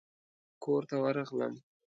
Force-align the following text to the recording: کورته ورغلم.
کورته 0.63 0.95
ورغلم. 1.03 1.53